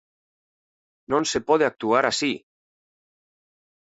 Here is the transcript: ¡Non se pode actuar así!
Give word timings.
¡Non 1.11 1.23
se 1.31 1.39
pode 1.47 1.63
actuar 1.67 2.03
así! 2.07 2.33